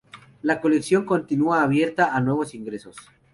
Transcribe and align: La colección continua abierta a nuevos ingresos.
La 0.41 0.59
colección 0.61 1.05
continua 1.05 1.61
abierta 1.61 2.15
a 2.15 2.19
nuevos 2.21 2.55
ingresos. 2.55 2.95